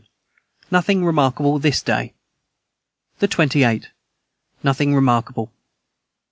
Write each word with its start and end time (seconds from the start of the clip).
Nothing 0.71 1.05
remarkable 1.05 1.59
this 1.59 1.83
day. 1.83 2.15
the 3.19 3.27
28. 3.27 3.89
Nothing 4.63 4.95
remarkable. 4.95 5.53